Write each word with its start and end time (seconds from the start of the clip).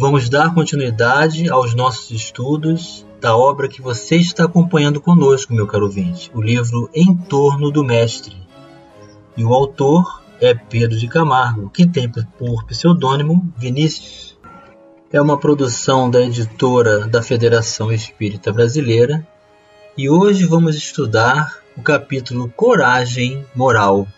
Vamos 0.00 0.30
dar 0.30 0.54
continuidade 0.54 1.50
aos 1.50 1.74
nossos 1.74 2.10
estudos 2.10 3.04
da 3.20 3.36
obra 3.36 3.68
que 3.68 3.82
você 3.82 4.16
está 4.16 4.44
acompanhando 4.44 4.98
conosco, 4.98 5.52
meu 5.52 5.66
caro 5.66 5.84
ouvinte, 5.84 6.30
o 6.32 6.40
livro 6.40 6.88
Em 6.94 7.14
Torno 7.14 7.70
do 7.70 7.84
Mestre. 7.84 8.34
E 9.36 9.44
o 9.44 9.52
autor 9.52 10.22
é 10.40 10.54
Pedro 10.54 10.98
de 10.98 11.06
Camargo, 11.06 11.68
que 11.68 11.86
tem 11.86 12.10
por 12.10 12.64
pseudônimo 12.64 13.52
Vinícius. 13.58 14.38
É 15.12 15.20
uma 15.20 15.36
produção 15.36 16.10
da 16.10 16.22
editora 16.22 17.06
da 17.06 17.22
Federação 17.22 17.92
Espírita 17.92 18.50
Brasileira 18.50 19.28
e 19.98 20.08
hoje 20.08 20.46
vamos 20.46 20.76
estudar 20.76 21.58
o 21.76 21.82
capítulo 21.82 22.50
Coragem 22.56 23.44
Moral. 23.54 24.08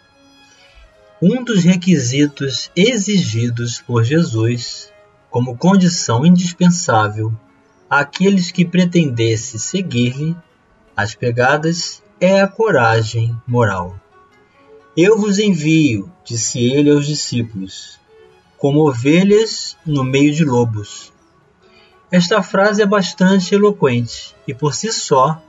Um 1.21 1.43
dos 1.43 1.65
requisitos 1.65 2.71
exigidos 2.77 3.81
por 3.85 4.05
Jesus 4.05 4.92
como 5.33 5.57
condição 5.57 6.27
indispensável 6.27 7.33
àqueles 7.89 8.51
que 8.51 8.67
pretendessem 8.67 9.59
seguir-lhe 9.59 10.37
as 10.95 11.15
pegadas 11.15 12.03
é 12.21 12.43
a 12.43 12.47
coragem 12.47 13.35
moral. 13.47 13.99
Eu 14.95 15.19
vos 15.19 15.39
envio, 15.39 16.13
disse 16.23 16.63
ele 16.63 16.91
aos 16.91 17.07
discípulos, 17.07 17.99
como 18.59 18.87
ovelhas 18.87 19.75
no 19.87 20.05
meio 20.05 20.35
de 20.35 20.45
lobos. 20.45 21.11
Esta 22.11 22.43
frase 22.43 22.83
é 22.83 22.87
bastante 22.87 23.55
eloquente 23.55 24.37
e, 24.47 24.53
por 24.53 24.75
si 24.75 24.93
só, 24.93 25.43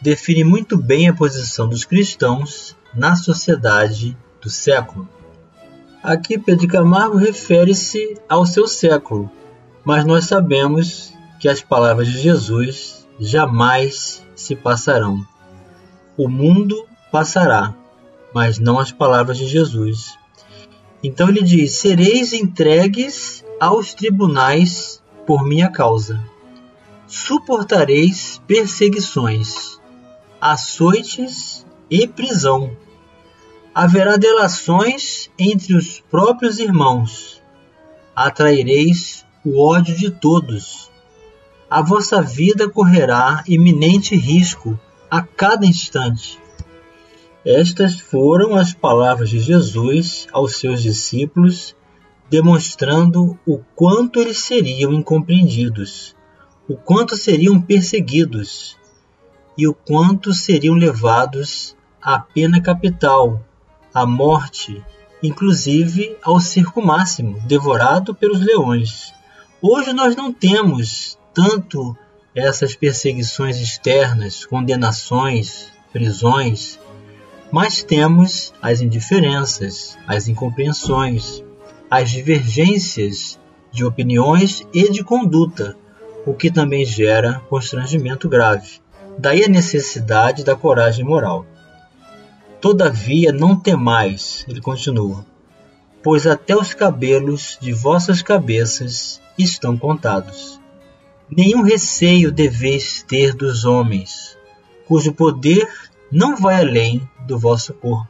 define 0.00 0.44
muito 0.44 0.78
bem 0.78 1.10
a 1.10 1.14
posição 1.14 1.68
dos 1.68 1.84
cristãos 1.84 2.74
na 2.94 3.14
sociedade 3.16 4.16
do 4.40 4.48
século. 4.48 5.06
Aqui 6.06 6.38
Pedro 6.38 6.68
Camargo 6.68 7.16
refere-se 7.16 8.16
ao 8.28 8.46
seu 8.46 8.68
século, 8.68 9.28
mas 9.84 10.04
nós 10.04 10.26
sabemos 10.26 11.12
que 11.40 11.48
as 11.48 11.60
palavras 11.60 12.06
de 12.06 12.20
Jesus 12.20 13.04
jamais 13.18 14.24
se 14.36 14.54
passarão. 14.54 15.26
O 16.16 16.28
mundo 16.28 16.86
passará, 17.10 17.74
mas 18.32 18.56
não 18.60 18.78
as 18.78 18.92
palavras 18.92 19.36
de 19.36 19.48
Jesus. 19.48 20.16
Então 21.02 21.28
ele 21.28 21.42
diz: 21.42 21.72
Sereis 21.72 22.32
entregues 22.32 23.44
aos 23.58 23.92
tribunais 23.92 25.02
por 25.26 25.44
minha 25.44 25.68
causa. 25.68 26.22
Suportareis 27.08 28.40
perseguições, 28.46 29.80
açoites 30.40 31.66
e 31.90 32.06
prisão 32.06 32.76
haverá 33.76 34.16
delações 34.16 35.30
entre 35.38 35.76
os 35.76 36.00
próprios 36.00 36.58
irmãos. 36.58 37.42
Atraireis 38.14 39.22
o 39.44 39.62
ódio 39.62 39.94
de 39.94 40.10
todos. 40.10 40.90
A 41.68 41.82
vossa 41.82 42.22
vida 42.22 42.70
correrá 42.70 43.44
iminente 43.46 44.16
risco 44.16 44.80
a 45.10 45.20
cada 45.20 45.66
instante. 45.66 46.40
Estas 47.44 48.00
foram 48.00 48.56
as 48.56 48.72
palavras 48.72 49.28
de 49.28 49.40
Jesus 49.40 50.26
aos 50.32 50.56
seus 50.56 50.80
discípulos, 50.80 51.76
demonstrando 52.30 53.38
o 53.46 53.58
quanto 53.74 54.22
eles 54.22 54.38
seriam 54.38 54.90
incompreendidos, 54.90 56.16
o 56.66 56.78
quanto 56.78 57.14
seriam 57.14 57.60
perseguidos 57.60 58.74
e 59.54 59.68
o 59.68 59.74
quanto 59.74 60.32
seriam 60.32 60.76
levados 60.76 61.76
à 62.00 62.18
pena 62.18 62.58
capital, 62.58 63.44
à 63.96 64.04
morte, 64.04 64.84
inclusive 65.22 66.18
ao 66.22 66.38
circo 66.38 66.82
máximo, 66.82 67.40
devorado 67.46 68.14
pelos 68.14 68.40
leões. 68.40 69.10
Hoje 69.62 69.94
nós 69.94 70.14
não 70.14 70.30
temos 70.30 71.18
tanto 71.32 71.96
essas 72.34 72.76
perseguições 72.76 73.58
externas, 73.58 74.44
condenações, 74.44 75.72
prisões, 75.94 76.78
mas 77.50 77.82
temos 77.82 78.52
as 78.60 78.82
indiferenças, 78.82 79.96
as 80.06 80.28
incompreensões, 80.28 81.42
as 81.90 82.10
divergências 82.10 83.40
de 83.72 83.82
opiniões 83.82 84.62
e 84.74 84.90
de 84.90 85.02
conduta, 85.02 85.74
o 86.26 86.34
que 86.34 86.50
também 86.50 86.84
gera 86.84 87.40
constrangimento 87.48 88.28
grave. 88.28 88.78
Daí 89.18 89.42
a 89.42 89.48
necessidade 89.48 90.44
da 90.44 90.54
coragem 90.54 91.02
moral. 91.02 91.46
Todavia 92.60 93.32
não 93.32 93.54
temais, 93.54 94.44
ele 94.48 94.62
continua, 94.62 95.26
pois 96.02 96.26
até 96.26 96.56
os 96.56 96.72
cabelos 96.72 97.58
de 97.60 97.72
vossas 97.72 98.22
cabeças 98.22 99.20
estão 99.38 99.76
contados. 99.76 100.58
Nenhum 101.30 101.62
receio 101.62 102.32
deveis 102.32 103.02
ter 103.02 103.34
dos 103.34 103.66
homens, 103.66 104.38
cujo 104.86 105.12
poder 105.12 105.68
não 106.10 106.34
vai 106.36 106.60
além 106.60 107.06
do 107.26 107.38
vosso 107.38 107.74
corpo. 107.74 108.08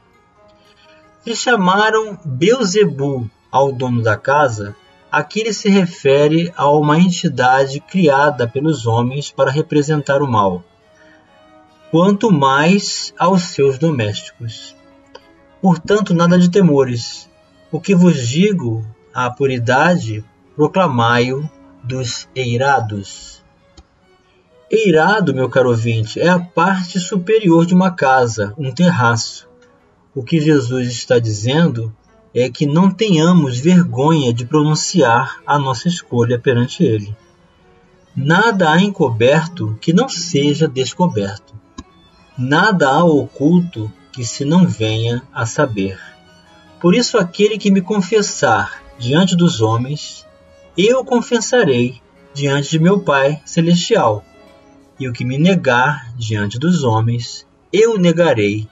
Se 1.24 1.34
chamaram 1.34 2.16
Beuzebu 2.24 3.28
ao 3.50 3.72
dono 3.72 4.00
da 4.00 4.16
casa, 4.16 4.76
aqui 5.10 5.40
ele 5.40 5.52
se 5.52 5.68
refere 5.68 6.52
a 6.56 6.70
uma 6.70 7.00
entidade 7.00 7.80
criada 7.80 8.46
pelos 8.46 8.86
homens 8.86 9.28
para 9.30 9.50
representar 9.50 10.22
o 10.22 10.30
mal 10.30 10.62
quanto 11.90 12.30
mais 12.32 13.14
aos 13.18 13.42
seus 13.44 13.78
domésticos. 13.78 14.74
Portanto, 15.60 16.14
nada 16.14 16.38
de 16.38 16.50
temores. 16.50 17.28
O 17.70 17.80
que 17.80 17.94
vos 17.94 18.26
digo, 18.26 18.84
a 19.12 19.30
puridade, 19.30 20.24
proclamai-o 20.54 21.48
dos 21.82 22.28
eirados. 22.34 23.42
Eirado, 24.70 25.32
meu 25.32 25.48
caro 25.48 25.70
ouvinte, 25.70 26.20
é 26.20 26.28
a 26.28 26.40
parte 26.40 26.98
superior 26.98 27.64
de 27.64 27.74
uma 27.74 27.92
casa, 27.92 28.52
um 28.58 28.72
terraço. 28.72 29.48
O 30.14 30.24
que 30.24 30.40
Jesus 30.40 30.88
está 30.88 31.18
dizendo 31.18 31.94
é 32.34 32.50
que 32.50 32.66
não 32.66 32.90
tenhamos 32.90 33.58
vergonha 33.58 34.32
de 34.32 34.44
pronunciar 34.44 35.40
a 35.46 35.58
nossa 35.58 35.88
escolha 35.88 36.38
perante 36.38 36.82
Ele. 36.82 37.16
Nada 38.14 38.72
há 38.72 38.80
encoberto 38.80 39.78
que 39.80 39.92
não 39.92 40.08
seja 40.08 40.66
descoberto. 40.66 41.54
Nada 42.38 42.88
há 42.90 43.02
oculto 43.02 43.90
que 44.12 44.24
se 44.24 44.44
não 44.44 44.66
venha 44.66 45.22
a 45.32 45.46
saber. 45.46 45.98
Por 46.80 46.94
isso, 46.94 47.16
aquele 47.16 47.56
que 47.56 47.70
me 47.70 47.80
confessar 47.80 48.82
diante 48.98 49.34
dos 49.34 49.62
homens, 49.62 50.26
eu 50.76 51.02
confessarei 51.02 52.00
diante 52.34 52.70
de 52.70 52.78
meu 52.78 53.00
Pai 53.00 53.40
Celestial. 53.46 54.22
E 55.00 55.08
o 55.08 55.12
que 55.12 55.24
me 55.24 55.38
negar 55.38 56.12
diante 56.14 56.58
dos 56.58 56.84
homens, 56.84 57.46
eu 57.72 57.98
negarei 57.98 58.68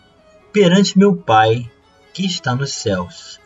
perante 0.53 0.99
meu 0.99 1.17
Pai 1.17 1.71
que 2.13 2.27
está 2.27 2.55
nos 2.55 2.73
céus. 2.73 3.41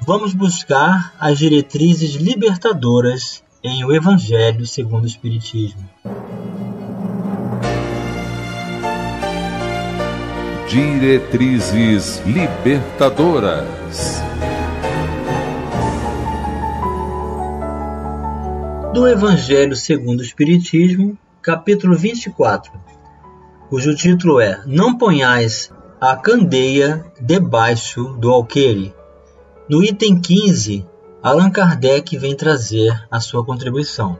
Vamos 0.00 0.32
buscar 0.32 1.12
as 1.18 1.38
diretrizes 1.38 2.14
libertadoras 2.14 3.42
em 3.64 3.84
o 3.84 3.92
Evangelho 3.92 4.64
segundo 4.64 5.04
o 5.04 5.08
Espiritismo. 5.08 5.88
Diretrizes 10.68 12.20
Libertadoras. 12.26 14.20
Do 18.92 19.06
Evangelho 19.06 19.76
segundo 19.76 20.18
o 20.18 20.24
Espiritismo, 20.24 21.16
capítulo 21.40 21.96
24, 21.96 22.72
cujo 23.70 23.94
título 23.94 24.40
é 24.40 24.60
Não 24.66 24.98
ponhais 24.98 25.72
a 26.00 26.16
candeia 26.16 27.06
debaixo 27.20 28.16
do 28.18 28.32
alqueire. 28.32 28.92
No 29.68 29.84
item 29.84 30.20
15, 30.20 30.84
Allan 31.22 31.50
Kardec 31.50 32.18
vem 32.18 32.34
trazer 32.34 33.06
a 33.08 33.20
sua 33.20 33.44
contribuição. 33.44 34.18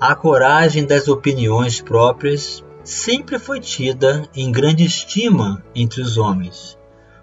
A 0.00 0.16
coragem 0.16 0.84
das 0.84 1.06
opiniões 1.06 1.80
próprias 1.80 2.64
sempre 2.88 3.38
foi 3.38 3.60
tida 3.60 4.26
em 4.34 4.50
grande 4.50 4.82
estima 4.82 5.62
entre 5.74 6.00
os 6.00 6.16
homens, 6.16 6.78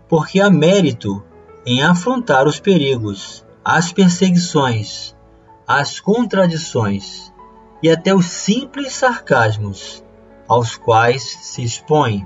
porque 0.08 0.40
há 0.40 0.48
mérito 0.48 1.24
em 1.66 1.82
afrontar 1.82 2.48
os 2.48 2.60
perigos, 2.60 3.44
as 3.64 3.92
perseguições, 3.92 5.16
as 5.68 6.00
contradições 6.00 7.34
e 7.82 7.90
até 7.90 8.14
os 8.14 8.28
simples 8.28 8.94
sarcasmos 8.94 10.04
aos 10.48 10.76
quais 10.76 11.24
se 11.24 11.64
expõe. 11.64 12.24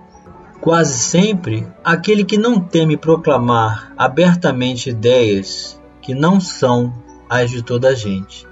Quase 0.59 0.99
sempre, 0.99 1.65
aquele 1.81 2.25
que 2.25 2.37
não 2.37 2.59
teme 2.59 2.97
proclamar 2.97 3.93
abertamente 3.97 4.89
ideias 4.89 5.81
que 6.01 6.13
não 6.13 6.41
são 6.41 6.93
as 7.29 7.49
de 7.49 7.63
toda 7.63 7.87
a 7.87 7.95
gente. 7.95 8.48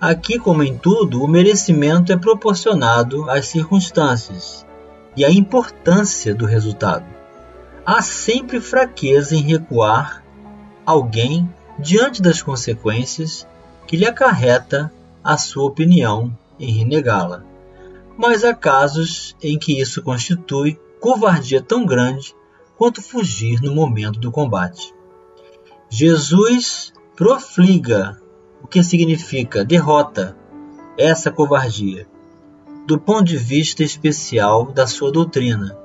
Aqui, 0.00 0.38
como 0.38 0.62
em 0.62 0.78
tudo, 0.78 1.22
o 1.22 1.28
merecimento 1.28 2.10
é 2.10 2.16
proporcionado 2.16 3.28
às 3.28 3.48
circunstâncias 3.48 4.66
e 5.14 5.26
à 5.26 5.30
importância 5.30 6.34
do 6.34 6.46
resultado. 6.46 7.04
Há 7.84 8.00
sempre 8.00 8.60
fraqueza 8.60 9.36
em 9.36 9.42
recuar 9.42 10.24
alguém 10.86 11.52
diante 11.78 12.22
das 12.22 12.40
consequências 12.40 13.46
que 13.86 13.96
lhe 13.96 14.06
acarreta 14.06 14.90
a 15.22 15.36
sua 15.36 15.64
opinião 15.64 16.34
em 16.58 16.72
renegá-la. 16.72 17.44
Mas 18.16 18.42
há 18.42 18.54
casos 18.54 19.36
em 19.42 19.58
que 19.58 19.80
isso 19.80 20.02
constitui 20.02 20.80
covardia 20.98 21.60
tão 21.60 21.84
grande 21.84 22.34
quanto 22.78 23.02
fugir 23.02 23.60
no 23.60 23.74
momento 23.74 24.18
do 24.18 24.32
combate. 24.32 24.94
Jesus 25.90 26.92
profliga 27.14 28.19
o 28.62 28.66
que 28.66 28.82
significa 28.82 29.64
derrota 29.64 30.36
essa 30.96 31.30
covardia, 31.30 32.06
do 32.86 32.98
ponto 32.98 33.24
de 33.24 33.36
vista 33.36 33.82
especial 33.82 34.72
da 34.72 34.86
sua 34.86 35.10
doutrina, 35.10 35.76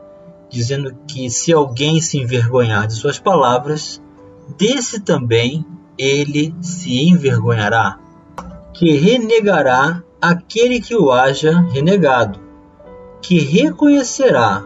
dizendo 0.49 0.95
que 1.07 1.29
se 1.29 1.53
alguém 1.53 2.01
se 2.01 2.17
envergonhar 2.17 2.87
de 2.87 2.93
suas 2.93 3.19
palavras, 3.19 4.01
desse 4.57 4.99
também 4.99 5.65
ele 5.97 6.53
se 6.61 7.07
envergonhará, 7.07 7.99
que 8.73 8.97
renegará 8.97 10.03
aquele 10.21 10.81
que 10.81 10.95
o 10.95 11.11
haja 11.11 11.61
renegado, 11.71 12.39
que 13.21 13.39
reconhecerá 13.39 14.65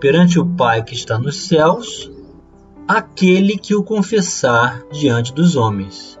perante 0.00 0.38
o 0.38 0.46
Pai 0.46 0.82
que 0.82 0.94
está 0.94 1.18
nos 1.18 1.46
céus 1.46 2.10
aquele 2.86 3.58
que 3.58 3.74
o 3.74 3.82
confessar 3.82 4.84
diante 4.92 5.32
dos 5.32 5.56
homens. 5.56 6.18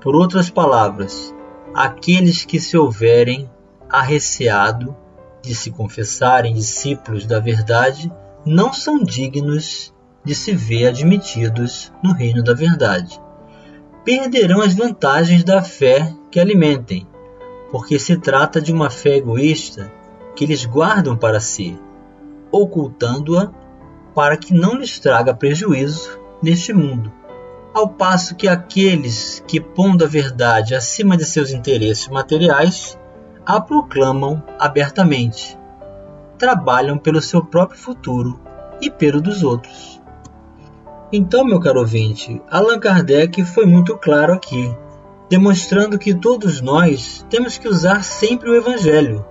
Por 0.00 0.14
outras 0.14 0.50
palavras, 0.50 1.34
aqueles 1.74 2.44
que 2.44 2.60
se 2.60 2.76
houverem 2.76 3.50
arreceado 3.88 4.94
de 5.42 5.54
se 5.54 5.70
confessarem 5.70 6.54
discípulos 6.54 7.26
da 7.26 7.40
verdade 7.40 8.12
não 8.44 8.72
são 8.72 9.02
dignos 9.02 9.94
de 10.24 10.34
se 10.34 10.54
ver 10.54 10.88
admitidos 10.88 11.92
no 12.02 12.12
reino 12.12 12.42
da 12.42 12.52
verdade. 12.52 13.20
Perderão 14.04 14.60
as 14.60 14.74
vantagens 14.74 15.42
da 15.42 15.62
fé 15.62 16.12
que 16.30 16.38
alimentem, 16.38 17.06
porque 17.70 17.98
se 17.98 18.16
trata 18.16 18.60
de 18.60 18.72
uma 18.72 18.90
fé 18.90 19.16
egoísta 19.16 19.92
que 20.34 20.44
eles 20.44 20.64
guardam 20.64 21.16
para 21.16 21.40
si, 21.40 21.78
ocultando-a 22.50 23.50
para 24.14 24.36
que 24.36 24.54
não 24.54 24.74
lhes 24.74 24.98
traga 24.98 25.34
prejuízo 25.34 26.20
neste 26.42 26.72
mundo 26.72 27.12
ao 27.76 27.90
passo 27.90 28.34
que 28.34 28.48
aqueles 28.48 29.44
que, 29.46 29.60
pondo 29.60 30.02
a 30.02 30.08
verdade 30.08 30.74
acima 30.74 31.14
de 31.14 31.26
seus 31.26 31.50
interesses 31.50 32.08
materiais, 32.08 32.98
a 33.44 33.60
proclamam 33.60 34.42
abertamente, 34.58 35.58
trabalham 36.38 36.96
pelo 36.96 37.20
seu 37.20 37.44
próprio 37.44 37.78
futuro 37.78 38.40
e 38.80 38.90
pelo 38.90 39.20
dos 39.20 39.42
outros. 39.42 40.00
Então, 41.12 41.44
meu 41.44 41.60
caro 41.60 41.80
ouvinte, 41.80 42.40
Allan 42.50 42.80
Kardec 42.80 43.44
foi 43.44 43.66
muito 43.66 43.94
claro 43.98 44.32
aqui, 44.32 44.74
demonstrando 45.28 45.98
que 45.98 46.14
todos 46.14 46.62
nós 46.62 47.26
temos 47.28 47.58
que 47.58 47.68
usar 47.68 48.02
sempre 48.02 48.48
o 48.48 48.56
Evangelho 48.56 49.22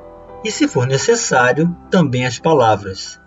e, 0.44 0.52
se 0.52 0.68
for 0.68 0.86
necessário, 0.86 1.76
também 1.90 2.28
as 2.28 2.38
palavras. 2.38 3.20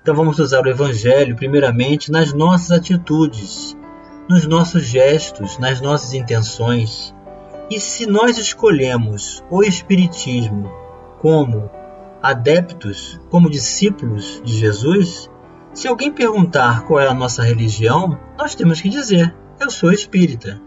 Então, 0.00 0.14
vamos 0.14 0.38
usar 0.38 0.64
o 0.64 0.70
Evangelho 0.70 1.34
primeiramente 1.34 2.12
nas 2.12 2.32
nossas 2.32 2.70
atitudes, 2.70 3.76
nos 4.30 4.46
nossos 4.46 4.84
gestos, 4.84 5.58
nas 5.58 5.80
nossas 5.80 6.14
intenções. 6.14 7.12
E 7.68 7.80
se 7.80 8.06
nós 8.06 8.38
escolhemos 8.38 9.42
o 9.50 9.60
Espiritismo 9.60 10.70
como 11.18 11.68
adeptos, 12.22 13.20
como 13.28 13.50
discípulos 13.50 14.40
de 14.44 14.56
Jesus, 14.56 15.28
se 15.74 15.88
alguém 15.88 16.12
perguntar 16.12 16.84
qual 16.84 17.00
é 17.00 17.08
a 17.08 17.14
nossa 17.14 17.42
religião, 17.42 18.16
nós 18.38 18.54
temos 18.54 18.80
que 18.80 18.88
dizer: 18.88 19.34
eu 19.58 19.68
sou 19.68 19.90
espírita. 19.90 20.62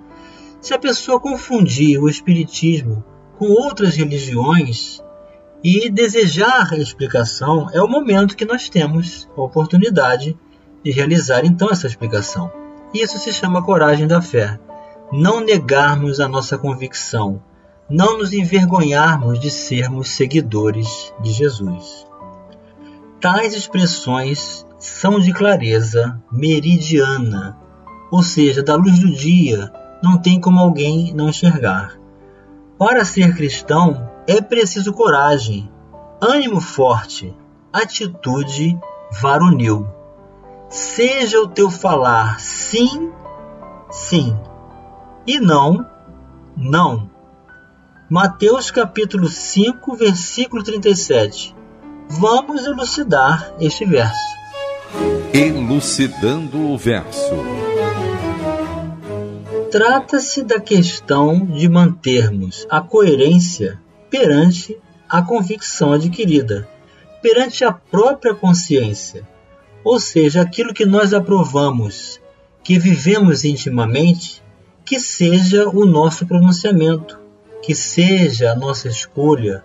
Se 0.60 0.74
a 0.74 0.80
pessoa 0.80 1.18
confundir 1.18 2.04
o 2.04 2.10
Espiritismo 2.10 3.02
com 3.38 3.46
outras 3.46 3.96
religiões 3.96 5.02
e 5.64 5.90
desejar 5.90 6.74
a 6.74 6.78
explicação, 6.78 7.70
é 7.72 7.82
o 7.82 7.88
momento 7.88 8.36
que 8.36 8.44
nós 8.44 8.68
temos 8.68 9.30
a 9.38 9.42
oportunidade 9.42 10.38
de 10.84 10.92
realizar 10.92 11.46
então 11.46 11.70
essa 11.70 11.88
explicação. 11.88 12.63
Isso 12.94 13.18
se 13.18 13.34
chama 13.34 13.64
coragem 13.64 14.08
da 14.08 14.22
fé. 14.22 14.60
Não 15.12 15.40
negarmos 15.40 16.20
a 16.20 16.28
nossa 16.28 16.58
convicção, 16.58 17.42
não 17.90 18.18
nos 18.18 18.34
envergonharmos 18.34 19.40
de 19.40 19.50
sermos 19.50 20.10
seguidores 20.10 21.14
de 21.22 21.32
Jesus. 21.32 22.06
Tais 23.20 23.54
expressões 23.54 24.66
são 24.80 25.20
de 25.20 25.34
clareza 25.34 26.22
meridiana, 26.32 27.58
ou 28.12 28.22
seja, 28.22 28.62
da 28.62 28.76
luz 28.76 29.00
do 29.00 29.10
dia, 29.10 29.72
não 30.04 30.18
tem 30.18 30.40
como 30.40 30.60
alguém 30.60 31.14
não 31.14 31.30
enxergar. 31.30 31.98
Para 32.78 33.06
ser 33.06 33.36
cristão 33.36 34.10
é 34.28 34.42
preciso 34.42 34.92
coragem, 34.94 35.72
ânimo 36.22 36.60
forte, 36.60 37.34
atitude 37.72 38.78
varonil. 39.22 39.88
Seja 40.74 41.40
o 41.40 41.48
teu 41.48 41.70
falar 41.70 42.40
sim, 42.40 43.12
sim, 43.92 44.36
e 45.28 45.40
não, 45.40 45.86
não. 46.58 47.12
Mateus 48.10 48.72
capítulo 48.72 49.28
5, 49.28 49.96
versículo 49.96 50.64
37. 50.64 51.56
Vamos 52.10 52.66
elucidar 52.66 53.54
este 53.60 53.86
verso. 53.86 54.18
Elucidando 55.32 56.72
o 56.72 56.76
verso. 56.76 57.36
Trata-se 59.70 60.44
da 60.44 60.60
questão 60.60 61.46
de 61.46 61.70
mantermos 61.70 62.66
a 62.68 62.82
coerência 62.82 63.80
perante 64.10 64.76
a 65.08 65.22
convicção 65.22 65.94
adquirida, 65.94 66.68
perante 67.22 67.64
a 67.64 67.72
própria 67.72 68.34
consciência 68.34 69.32
ou 69.84 70.00
seja, 70.00 70.42
aquilo 70.42 70.74
que 70.74 70.86
nós 70.86 71.14
aprovamos, 71.14 72.20
que 72.64 72.80
vivemos 72.80 73.44
intimamente, 73.44 74.42
que 74.86 75.00
seja 75.00 75.68
o 75.68 75.86
nosso 75.86 76.26
pronunciamento, 76.26 77.20
que 77.62 77.76
seja 77.76 78.52
a 78.52 78.56
nossa 78.56 78.88
escolha, 78.88 79.64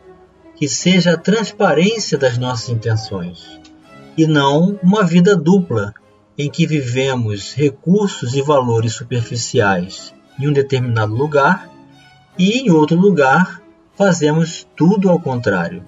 que 0.56 0.68
seja 0.68 1.12
a 1.12 1.16
transparência 1.16 2.18
das 2.18 2.36
nossas 2.36 2.68
intenções, 2.68 3.60
e 4.16 4.26
não 4.26 4.78
uma 4.82 5.04
vida 5.04 5.36
dupla 5.36 5.92
em 6.36 6.50
que 6.50 6.66
vivemos 6.66 7.54
recursos 7.54 8.34
e 8.34 8.42
valores 8.42 8.94
superficiais 8.94 10.14
em 10.38 10.48
um 10.48 10.52
determinado 10.52 11.14
lugar 11.14 11.68
e 12.38 12.58
em 12.58 12.70
outro 12.70 12.96
lugar 12.96 13.60
fazemos 13.96 14.66
tudo 14.76 15.08
ao 15.10 15.18
contrário. 15.18 15.84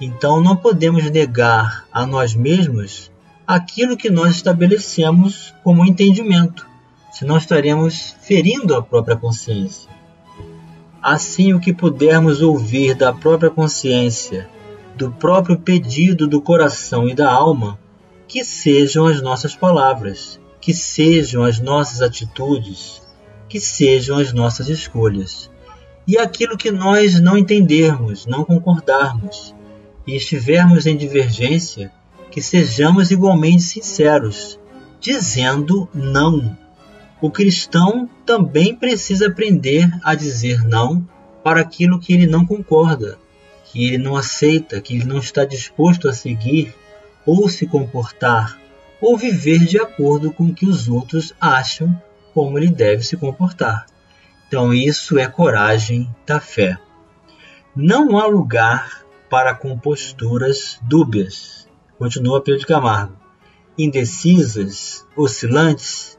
Então 0.00 0.40
não 0.40 0.56
podemos 0.56 1.08
negar 1.10 1.86
a 1.92 2.04
nós 2.04 2.34
mesmos 2.34 3.10
aquilo 3.46 3.96
que 3.96 4.10
nós 4.10 4.34
estabelecemos 4.34 5.54
como 5.62 5.84
entendimento, 5.84 6.66
senão 7.12 7.38
estaremos 7.38 8.16
ferindo 8.20 8.74
a 8.74 8.82
própria 8.82 9.16
consciência. 9.16 9.88
Assim, 11.00 11.52
o 11.52 11.60
que 11.60 11.72
pudermos 11.72 12.42
ouvir 12.42 12.94
da 12.94 13.12
própria 13.12 13.48
consciência, 13.48 14.48
do 14.96 15.12
próprio 15.12 15.58
pedido 15.58 16.26
do 16.26 16.40
coração 16.40 17.08
e 17.08 17.14
da 17.14 17.30
alma, 17.30 17.78
que 18.26 18.44
sejam 18.44 19.06
as 19.06 19.22
nossas 19.22 19.54
palavras, 19.54 20.40
que 20.60 20.74
sejam 20.74 21.44
as 21.44 21.60
nossas 21.60 22.02
atitudes, 22.02 23.00
que 23.48 23.60
sejam 23.60 24.18
as 24.18 24.32
nossas 24.32 24.68
escolhas. 24.68 25.48
E 26.08 26.18
aquilo 26.18 26.56
que 26.56 26.72
nós 26.72 27.20
não 27.20 27.38
entendermos, 27.38 28.26
não 28.26 28.44
concordarmos, 28.44 29.54
e 30.04 30.16
estivermos 30.16 30.86
em 30.86 30.96
divergência, 30.96 31.92
que 32.36 32.42
sejamos 32.42 33.10
igualmente 33.10 33.62
sinceros, 33.62 34.60
dizendo 35.00 35.88
não. 35.94 36.54
O 37.18 37.30
cristão 37.30 38.06
também 38.26 38.76
precisa 38.76 39.28
aprender 39.28 39.90
a 40.04 40.14
dizer 40.14 40.62
não 40.62 41.08
para 41.42 41.62
aquilo 41.62 41.98
que 41.98 42.12
ele 42.12 42.26
não 42.26 42.44
concorda, 42.44 43.18
que 43.64 43.86
ele 43.86 43.96
não 43.96 44.14
aceita, 44.14 44.82
que 44.82 44.96
ele 44.96 45.06
não 45.06 45.16
está 45.16 45.46
disposto 45.46 46.10
a 46.10 46.12
seguir 46.12 46.74
ou 47.24 47.48
se 47.48 47.66
comportar 47.66 48.60
ou 49.00 49.16
viver 49.16 49.60
de 49.60 49.78
acordo 49.78 50.30
com 50.30 50.44
o 50.44 50.54
que 50.54 50.66
os 50.66 50.90
outros 50.90 51.32
acham 51.40 51.98
como 52.34 52.58
ele 52.58 52.68
deve 52.68 53.02
se 53.02 53.16
comportar. 53.16 53.86
Então, 54.46 54.74
isso 54.74 55.18
é 55.18 55.26
coragem 55.26 56.06
da 56.26 56.38
fé. 56.38 56.76
não 57.74 58.18
há 58.18 58.26
lugar 58.26 59.06
para 59.30 59.54
composturas 59.54 60.78
dúbias. 60.82 61.65
Continua 61.98 62.42
Pedro 62.42 62.66
Camargo. 62.66 63.16
Indecisas, 63.78 65.06
oscilantes, 65.16 66.18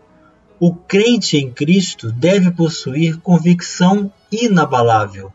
o 0.60 0.74
crente 0.74 1.38
em 1.38 1.52
Cristo 1.52 2.12
deve 2.12 2.50
possuir 2.50 3.18
convicção 3.18 4.12
inabalável, 4.32 5.32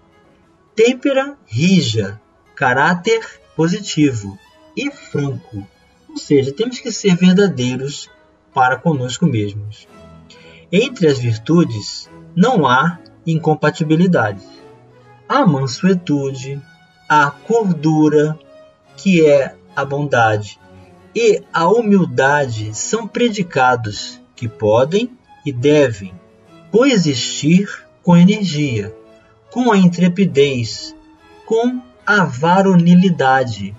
têmpera 0.75 1.37
rija, 1.47 2.21
caráter 2.57 3.41
positivo 3.55 4.37
e 4.77 4.91
franco. 4.91 5.67
Ou 6.09 6.17
seja, 6.17 6.53
temos 6.53 6.81
que 6.81 6.91
ser 6.91 7.17
verdadeiros 7.17 8.11
para 8.53 8.77
conosco 8.77 9.27
mesmos. 9.27 9.87
Entre 10.71 11.07
as 11.07 11.19
virtudes 11.19 12.11
não 12.35 12.67
há 12.67 12.99
incompatibilidade. 13.25 14.43
A 15.29 15.47
mansuetude, 15.47 16.61
a 17.09 17.31
cordura, 17.31 18.37
que 18.97 19.25
é 19.25 19.55
a 19.75 19.85
bondade, 19.85 20.59
e 21.15 21.43
a 21.53 21.69
humildade 21.69 22.75
são 22.75 23.07
predicados 23.07 24.21
que 24.35 24.49
podem 24.49 25.11
e 25.45 25.53
devem 25.53 26.13
coexistir 26.71 27.69
com 28.03 28.17
energia, 28.17 28.95
com 29.51 29.71
a 29.71 29.77
intrepidez, 29.77 30.95
com 31.45 31.83
a 32.07 32.25
varonilidade. 32.25 33.77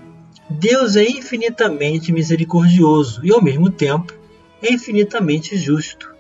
Deus 0.50 0.96
é 0.96 1.04
infinitamente 1.04 2.12
misericordioso 2.12 3.22
e, 3.26 3.32
ao 3.32 3.42
mesmo 3.42 3.70
tempo, 3.70 4.14
é 4.62 4.72
infinitamente 4.72 5.58
justo. 5.58 6.14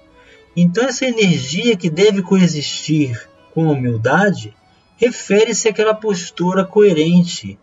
Então, 0.56 0.86
essa 0.86 1.06
energia 1.06 1.75
que 1.75 1.89
deve 1.89 2.22
coexistir 2.22 3.30
com 3.53 3.70
a 3.70 3.72
humildade 3.72 4.53
refere-se 4.98 5.70
àquela 5.70 5.94
postura 5.94 6.65
coerente 6.65 7.58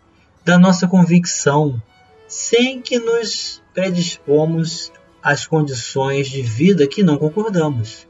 da 0.44 0.58
nossa 0.58 0.86
convicção, 0.86 1.80
sem 2.30 2.80
que 2.80 2.96
nos 3.00 3.60
predispomos 3.74 4.92
às 5.20 5.44
condições 5.44 6.28
de 6.30 6.42
vida 6.42 6.86
que 6.86 7.02
não 7.02 7.18
concordamos. 7.18 8.06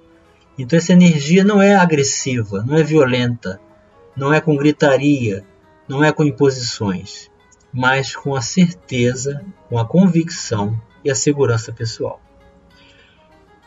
Então 0.58 0.78
essa 0.78 0.92
energia 0.92 1.42
não 1.42 1.60
é 1.60 1.74
agressiva, 1.74 2.62
não 2.62 2.76
é 2.76 2.82
violenta, 2.82 3.58
não 4.14 4.30
é 4.30 4.38
com 4.38 4.54
gritaria, 4.56 5.42
não 5.88 6.04
é 6.04 6.12
com 6.12 6.22
imposições, 6.22 7.30
mas 7.72 8.14
com 8.14 8.36
a 8.36 8.42
certeza, 8.42 9.42
com 9.70 9.78
a 9.78 9.86
convicção 9.86 10.78
e 11.02 11.10
a 11.10 11.14
segurança 11.14 11.72
pessoal. 11.72 12.20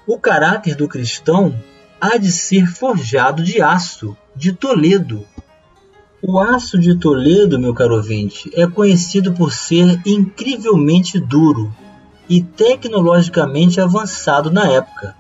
O 0.06 0.20
caráter 0.20 0.76
do 0.76 0.88
cristão 0.88 1.60
há 2.00 2.16
de 2.18 2.32
ser 2.32 2.68
forjado 2.68 3.44
de 3.44 3.60
aço, 3.60 4.16
de 4.36 4.54
Toledo, 4.54 5.26
o 6.26 6.40
aço 6.40 6.80
de 6.80 6.98
Toledo, 6.98 7.60
meu 7.60 7.74
caro 7.74 7.98
ouvinte, 7.98 8.50
é 8.54 8.66
conhecido 8.66 9.34
por 9.34 9.52
ser 9.52 10.00
incrivelmente 10.06 11.20
duro 11.20 11.70
e 12.30 12.42
tecnologicamente 12.42 13.82
avançado 13.82 14.50
na 14.50 14.66
época. 14.66 15.18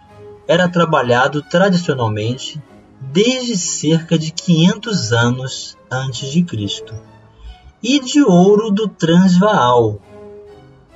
Era 0.47 0.69
trabalhado 0.69 1.41
tradicionalmente 1.41 2.61
desde 3.01 3.57
cerca 3.57 4.17
de 4.17 4.31
500 4.31 5.11
anos 5.11 5.77
antes 5.91 6.31
de 6.31 6.41
Cristo. 6.41 6.93
E 7.83 7.99
de 7.99 8.23
ouro 8.23 8.71
do 8.71 8.87
Transvaal. 8.87 9.99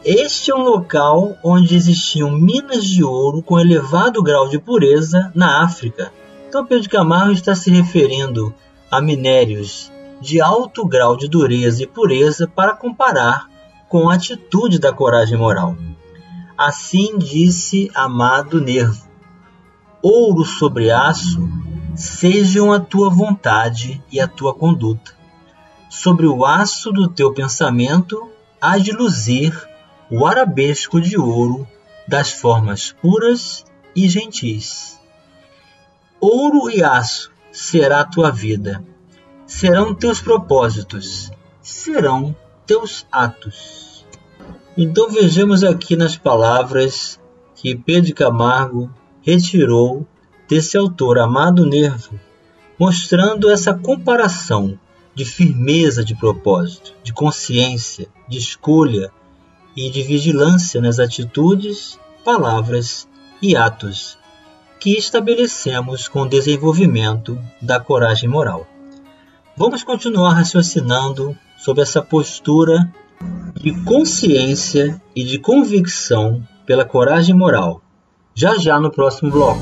Este 0.05 0.51
é 0.51 0.55
um 0.55 0.63
local 0.63 1.35
onde 1.43 1.75
existiam 1.75 2.31
minas 2.31 2.85
de 2.85 3.03
ouro 3.03 3.41
com 3.41 3.59
elevado 3.59 4.23
grau 4.23 4.47
de 4.47 4.57
pureza 4.57 5.33
na 5.35 5.65
África. 5.65 6.13
Então 6.47 6.65
Pedro 6.65 6.89
Camargo 6.89 7.33
está 7.33 7.53
se 7.53 7.69
referindo 7.69 8.55
a 8.89 9.01
minérios 9.01 9.91
de 10.19 10.41
alto 10.41 10.85
grau 10.85 11.15
de 11.15 11.27
dureza 11.27 11.83
e 11.83 11.87
pureza 11.87 12.47
para 12.47 12.75
comparar 12.75 13.47
com 13.87 14.09
a 14.09 14.15
atitude 14.15 14.79
da 14.79 14.91
coragem 14.91 15.37
moral. 15.37 15.77
Assim 16.57 17.17
disse 17.17 17.91
amado 17.93 18.59
Nervo: 18.59 19.07
Ouro 20.01 20.43
sobre 20.43 20.89
aço, 20.89 21.47
sejam 21.95 22.71
a 22.71 22.79
tua 22.79 23.09
vontade 23.09 24.01
e 24.11 24.19
a 24.19 24.27
tua 24.27 24.53
conduta. 24.53 25.15
Sobre 25.89 26.25
o 26.25 26.43
aço 26.43 26.91
do 26.91 27.07
teu 27.07 27.33
pensamento 27.33 28.29
há 28.59 28.77
de 28.77 28.91
luzir 28.91 29.53
o 30.09 30.25
arabesco 30.25 30.99
de 30.99 31.17
ouro 31.17 31.67
das 32.07 32.31
formas 32.31 32.91
puras 33.01 33.63
e 33.95 34.09
gentis. 34.09 34.99
Ouro 36.19 36.69
e 36.69 36.83
aço 36.83 37.31
será 37.51 38.01
a 38.01 38.05
tua 38.05 38.31
vida 38.31 38.83
serão 39.47 39.95
teus 39.95 40.19
propósitos, 40.19 41.31
serão 41.61 42.35
teus 42.65 43.07
atos. 43.09 44.05
Então 44.77 45.09
vejamos 45.09 45.63
aqui 45.63 45.95
nas 45.95 46.17
palavras 46.17 47.17
que 47.55 47.73
Pedro 47.73 48.13
Camargo 48.13 48.91
retirou 49.21 50.05
desse 50.47 50.77
autor 50.77 51.17
amado 51.17 51.65
Nervo, 51.65 52.19
mostrando 52.77 53.49
essa 53.49 53.73
comparação 53.73 54.77
de 55.15 55.25
firmeza 55.25 56.03
de 56.03 56.13
propósito, 56.13 56.93
de 57.01 57.11
consciência, 57.11 58.07
de 58.27 58.37
escolha 58.37 59.11
e 59.75 59.89
de 59.89 60.03
vigilância 60.03 60.79
nas 60.81 60.99
atitudes, 60.99 61.97
palavras 62.23 63.07
e 63.41 63.55
atos 63.55 64.17
que 64.79 64.97
estabelecemos 64.97 66.07
com 66.07 66.21
o 66.21 66.29
desenvolvimento 66.29 67.39
da 67.61 67.79
coragem 67.79 68.29
moral. 68.29 68.67
Vamos 69.57 69.83
continuar 69.83 70.33
raciocinando 70.33 71.35
sobre 71.57 71.81
essa 71.81 71.99
postura 71.99 72.93
de 73.55 73.73
consciência 73.83 75.01
e 75.15 75.23
de 75.23 75.39
convicção 75.39 76.43
pela 76.63 76.85
coragem 76.85 77.35
moral, 77.35 77.81
já 78.35 78.55
já 78.59 78.79
no 78.79 78.91
próximo 78.91 79.31
bloco. 79.31 79.59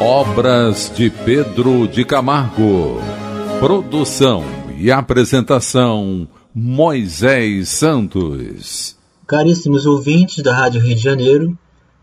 Obras 0.00 0.90
de 0.96 1.10
Pedro 1.10 1.86
de 1.86 2.02
Camargo. 2.04 2.98
Produção 3.58 4.42
e 4.78 4.90
apresentação 4.90 6.26
Moisés 6.54 7.68
Santos. 7.68 8.99
Caríssimos 9.30 9.86
ouvintes 9.86 10.42
da 10.42 10.52
Rádio 10.52 10.80
Rio 10.80 10.96
de 10.96 11.00
Janeiro, 11.00 11.56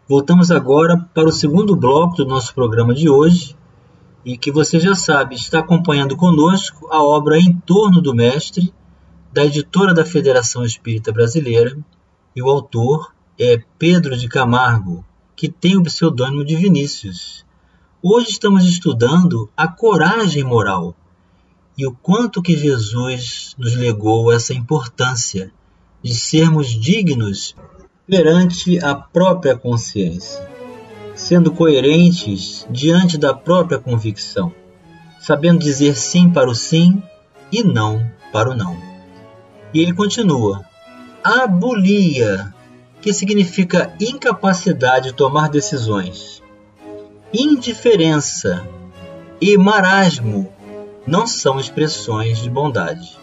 voltamos 0.07 0.50
agora 0.50 0.98
para 1.13 1.27
o 1.27 1.31
segundo 1.34 1.75
bloco 1.75 2.15
do 2.15 2.25
nosso 2.25 2.55
programa 2.55 2.96
de 2.96 3.10
hoje. 3.10 3.53
E 4.24 4.38
que 4.38 4.50
você 4.50 4.79
já 4.79 4.96
sabe 4.96 5.36
está 5.36 5.60
acompanhando 5.60 6.15
conosco 6.15 6.88
a 6.89 7.03
obra 7.03 7.38
Em 7.38 7.51
Torno 7.65 8.00
do 8.01 8.15
Mestre, 8.15 8.74
da 9.34 9.43
editora 9.43 9.93
da 9.93 10.05
Federação 10.05 10.63
Espírita 10.63 11.12
Brasileira, 11.12 11.77
e 12.34 12.41
o 12.41 12.50
autor 12.50 13.13
é 13.38 13.62
Pedro 13.77 14.15
de 14.15 14.29
Camargo, 14.29 15.03
que 15.36 15.50
tem 15.50 15.75
o 15.75 15.84
pseudônimo 15.84 16.46
de 16.46 16.55
Vinícius. 16.55 17.46
Hoje 18.01 18.29
estamos 18.29 18.63
estudando 18.63 19.50
a 19.57 19.67
coragem 19.67 20.46
moral 20.46 20.96
e 21.77 21.86
o 21.86 21.91
quanto 21.91 22.41
que 22.41 22.55
Jesus 22.55 23.53
nos 23.57 23.75
legou 23.75 24.31
essa 24.31 24.53
importância 24.53 25.51
de 26.08 26.16
sermos 26.16 26.70
dignos 26.70 27.54
perante 28.08 28.80
a 28.82 28.96
própria 28.96 29.58
consciência, 29.58 30.50
sendo 31.14 31.52
coerentes 31.52 32.66
diante 32.70 33.18
da 33.18 33.34
própria 33.34 33.78
convicção, 33.78 34.54
sabendo 35.20 35.60
dizer 35.60 35.98
sim 35.98 36.30
para 36.30 36.50
o 36.50 36.56
sim 36.56 37.04
e 37.52 37.62
não 37.62 38.10
para 38.32 38.50
o 38.50 38.56
não. 38.56 38.78
E 39.74 39.82
ele 39.82 39.94
continua: 39.94 40.64
abulia, 41.22 42.54
que 43.02 43.12
significa 43.12 43.94
incapacidade 44.00 45.10
de 45.10 45.14
tomar 45.14 45.50
decisões, 45.50 46.42
indiferença 47.34 48.66
e 49.42 49.58
marasmo 49.58 50.50
não 51.06 51.28
são 51.28 51.60
expressões 51.60 52.38
de 52.42 52.50
bondade. 52.50 53.18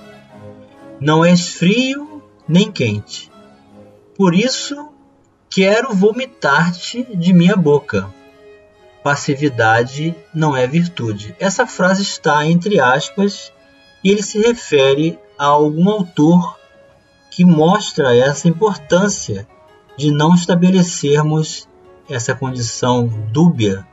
Não 1.01 1.25
és 1.25 1.49
frio 1.49 2.14
nem 2.49 2.71
quente. 2.71 3.31
Por 4.17 4.35
isso 4.35 4.89
quero 5.51 5.95
vomitar-te 5.95 7.03
de 7.17 7.33
minha 7.33 7.57
boca. 7.57 8.13
passividade 9.03 10.15
não 10.35 10.57
é 10.57 10.67
virtude. 10.67 11.37
Essa 11.39 11.67
frase 11.67 12.03
está 12.03 12.47
entre 12.47 12.81
aspas 12.81 13.53
e 14.03 14.11
ele 14.11 14.23
se 14.23 14.41
refere 14.41 15.19
a 15.39 15.47
algum 15.47 15.91
autor 15.91 16.59
que 17.31 17.45
mostra 17.45 18.17
essa 18.17 18.49
importância 18.49 19.47
de 19.97 20.11
não 20.11 20.35
estabelecermos 20.35 21.69
essa 22.09 22.35
condição 22.35 23.07
dúbia 23.31 23.87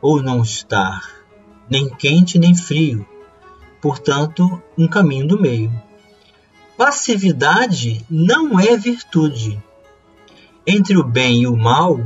ou 0.00 0.22
não 0.22 0.42
estar 0.42 1.22
nem 1.70 1.88
quente 1.88 2.38
nem 2.38 2.54
frio, 2.54 3.06
portanto, 3.80 4.62
um 4.76 4.86
caminho 4.86 5.26
do 5.26 5.40
meio. 5.40 5.72
Passividade 6.84 8.04
não 8.10 8.58
é 8.58 8.76
virtude. 8.76 9.56
Entre 10.66 10.96
o 10.96 11.04
bem 11.04 11.42
e 11.42 11.46
o 11.46 11.56
mal, 11.56 12.00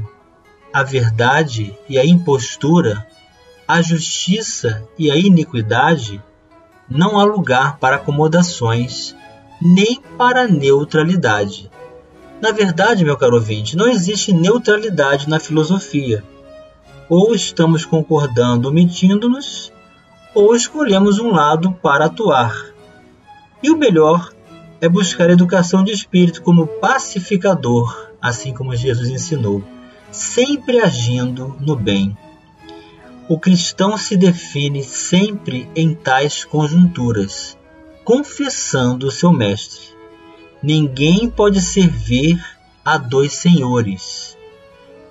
a 0.71 0.83
verdade 0.83 1.75
e 1.89 1.99
a 1.99 2.05
impostura, 2.05 3.07
a 3.67 3.81
justiça 3.81 4.87
e 4.99 5.11
a 5.11 5.17
iniquidade, 5.17 6.23
não 6.91 7.19
há 7.19 7.25
lugar 7.25 7.79
para 7.79 7.97
acomodações, 7.97 9.17
nem 9.63 9.99
para 10.19 10.47
neutralidade. 10.47 11.71
Na 12.39 12.53
verdade, 12.53 13.03
meu 13.03 13.17
caro 13.17 13.37
ouvinte, 13.37 13.79
não 13.79 13.89
existe 13.89 14.31
neutralidade 14.31 15.27
na 15.27 15.41
filosofia. 15.41 16.23
Ou 17.09 17.35
estamos 17.35 17.87
concordando 17.87 18.69
omitindo-nos, 18.69 19.73
ou 20.35 20.55
escolhemos 20.55 21.19
um 21.19 21.31
lado 21.31 21.73
para 21.81 22.05
atuar. 22.05 22.55
E 23.63 23.71
o 23.71 23.79
melhor 23.79 24.36
é 24.81 24.89
buscar 24.89 25.31
educação 25.31 25.83
de 25.83 25.93
espírito 25.93 26.43
como 26.43 26.67
pacificador, 26.67 28.11
assim 28.21 28.53
como 28.53 28.77
Jesus 28.77 29.09
ensinou, 29.09 29.63
sempre 30.11 30.81
agindo 30.81 31.57
no 31.61 31.77
bem. 31.77 32.17
O 33.29 33.39
cristão 33.39 33.97
se 33.97 34.17
define 34.17 34.85
sempre 34.85 35.69
em 35.75 35.95
tais 35.95 36.45
conjunturas, 36.45 37.59
confessando 38.05 39.09
o 39.09 39.11
seu 39.11 39.33
mestre. 39.33 39.97
Ninguém 40.63 41.29
pode 41.29 41.61
servir 41.61 42.41
a 42.85 42.97
dois 42.99 43.33
senhores. 43.33 44.37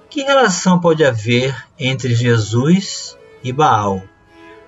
Que 0.09 0.21
relação 0.21 0.79
pode 0.79 1.03
haver 1.03 1.53
entre 1.77 2.15
Jesus 2.15 3.17
e 3.43 3.51
Baal? 3.51 4.01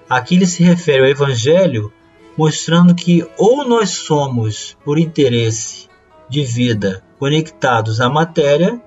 Aqui 0.09 0.35
ele 0.35 0.45
se 0.45 0.61
refere 0.61 1.03
ao 1.03 1.07
Evangelho, 1.07 1.93
mostrando 2.37 2.93
que 2.93 3.27
ou 3.37 3.67
nós 3.67 3.89
somos, 3.89 4.77
por 4.85 4.99
interesse 4.99 5.89
de 6.29 6.43
vida, 6.43 7.03
conectados 7.17 7.99
à 7.99 8.09
matéria, 8.09 8.81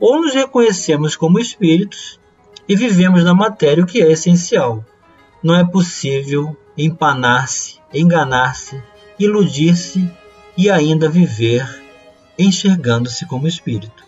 ou 0.00 0.22
nos 0.22 0.34
reconhecemos 0.34 1.14
como 1.14 1.38
espíritos 1.38 2.18
e 2.68 2.74
vivemos 2.74 3.22
na 3.22 3.34
matéria 3.34 3.84
o 3.84 3.86
que 3.86 4.02
é 4.02 4.10
essencial. 4.10 4.84
Não 5.42 5.54
é 5.54 5.64
possível 5.64 6.56
empanar-se, 6.76 7.78
enganar-se, 7.92 8.82
iludir-se 9.18 10.10
e 10.56 10.70
ainda 10.70 11.08
viver 11.08 11.84
enxergando-se 12.38 13.26
como 13.26 13.46
espírito. 13.46 14.04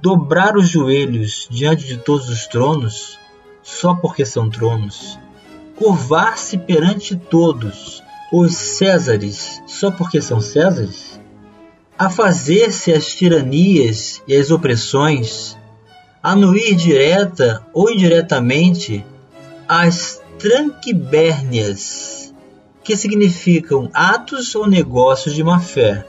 Dobrar 0.00 0.56
os 0.56 0.68
joelhos 0.68 1.46
diante 1.50 1.84
de 1.86 1.98
todos 1.98 2.28
os 2.28 2.46
tronos, 2.46 3.18
só 3.62 3.94
porque 3.94 4.24
são 4.24 4.48
tronos, 4.48 5.18
curvar-se 5.80 6.58
perante 6.58 7.16
todos 7.16 8.02
os 8.30 8.54
Césares, 8.54 9.62
só 9.66 9.90
porque 9.90 10.20
são 10.20 10.38
Césares, 10.38 11.18
a 11.98 12.10
fazer-se 12.10 12.92
as 12.92 13.14
tiranias 13.14 14.22
e 14.28 14.36
as 14.36 14.50
opressões, 14.50 15.56
anuir 16.22 16.76
direta 16.76 17.64
ou 17.72 17.90
indiretamente? 17.90 19.02
As 19.66 20.20
tranquibérnias, 20.38 22.34
que 22.84 22.94
significam 22.94 23.88
atos 23.94 24.54
ou 24.54 24.66
negócios 24.66 25.34
de 25.34 25.42
má-fé, 25.42 26.04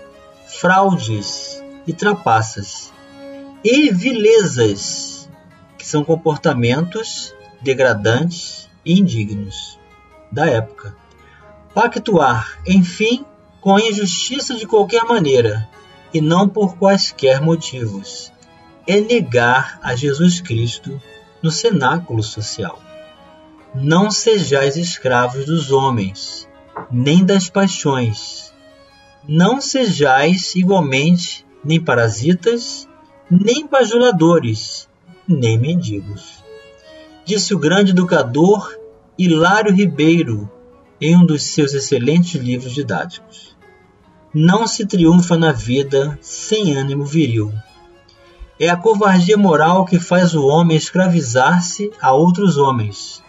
fraudes 0.48 1.64
e 1.88 1.94
trapaças, 1.94 2.92
e 3.64 3.90
vilezas, 3.90 5.30
que 5.78 5.88
são 5.88 6.04
comportamentos 6.04 7.34
degradantes 7.62 8.61
e 8.86 9.00
indignos 9.00 9.80
da 10.32 10.46
época. 10.46 10.96
Pactuar, 11.74 12.60
enfim, 12.68 13.26
com 13.60 13.76
a 13.76 13.82
injustiça 13.82 14.56
de 14.56 14.66
qualquer 14.66 15.04
maneira, 15.06 15.70
e 16.14 16.20
não 16.20 16.48
por 16.48 16.76
quaisquer 16.78 17.42
motivos 17.42 18.32
é 18.88 19.00
negar 19.00 19.80
a 19.82 19.96
Jesus 19.96 20.42
Cristo 20.42 21.02
no 21.42 21.52
cenáculo 21.52 22.24
social. 22.24 22.82
Não 23.74 24.12
sejais 24.12 24.76
escravos 24.76 25.46
dos 25.46 25.72
homens, 25.72 26.48
nem 26.92 27.24
das 27.24 27.50
paixões. 27.50 28.54
Não 29.28 29.62
sejais 29.62 30.56
igualmente 30.56 31.46
nem 31.64 31.80
parasitas, 31.80 32.88
nem 33.30 33.68
bajuladores, 33.68 34.90
nem 35.28 35.58
mendigos. 35.58 36.41
Disse 37.26 37.54
o 37.54 37.60
grande 37.60 37.92
educador 37.92 38.76
Hilário 39.18 39.74
Ribeiro 39.74 40.50
em 41.00 41.16
um 41.16 41.26
dos 41.26 41.44
seus 41.44 41.74
excelentes 41.74 42.40
livros 42.42 42.74
didáticos. 42.74 43.56
Não 44.34 44.66
se 44.66 44.86
triunfa 44.86 45.38
na 45.38 45.52
vida 45.52 46.18
sem 46.22 46.76
ânimo 46.76 47.06
viril 47.06 47.54
é 48.62 48.70
a 48.70 48.78
covardia 48.78 49.36
moral 49.36 49.86
que 49.86 50.00
faz 50.00 50.36
o 50.36 50.46
homem 50.46 50.78
escravizar-se 50.78 51.92
a 52.00 52.14
outros 52.14 52.58
homens, 52.58 53.24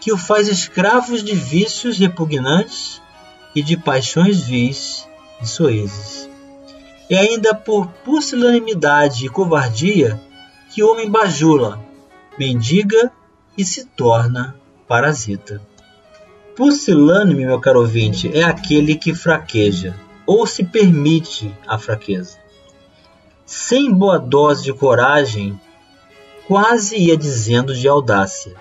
que 0.00 0.12
o 0.12 0.16
faz 0.16 0.46
escravos 0.46 1.24
de 1.24 1.34
vícios 1.34 1.98
repugnantes 1.98 3.02
e 3.52 3.64
de 3.64 3.76
paixões 3.76 4.42
vis 4.42 5.08
e 5.42 5.46
soezes. 5.46 6.30
É 7.10 7.18
ainda 7.18 7.52
por 7.52 7.88
pusilanimidade 8.04 9.26
e 9.26 9.28
covardia 9.28 10.22
que 10.72 10.84
o 10.84 10.92
homem 10.92 11.10
bajula, 11.10 11.84
mendiga 12.38 13.10
e 13.56 13.64
se 13.64 13.84
torna 13.84 14.54
parasita. 14.86 15.60
Pusilânime, 16.56 17.46
meu 17.46 17.60
caro 17.60 17.80
ouvinte, 17.80 18.30
é 18.36 18.42
aquele 18.42 18.94
que 18.94 19.14
fraqueja 19.14 19.94
ou 20.26 20.46
se 20.46 20.64
permite 20.64 21.52
a 21.66 21.78
fraqueza. 21.78 22.38
Sem 23.46 23.92
boa 23.92 24.18
dose 24.18 24.64
de 24.64 24.72
coragem, 24.72 25.58
quase 26.46 26.96
ia 26.96 27.16
dizendo 27.16 27.74
de 27.74 27.88
audácia. 27.88 28.54